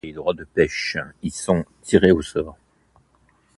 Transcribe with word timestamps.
Les 0.03 0.13
droits 0.13 0.33
de 0.33 0.45
pêche 0.45 0.97
y 1.21 1.29
sont 1.29 1.63
tirés 1.83 2.11
au 2.11 2.23
sort. 2.23 2.57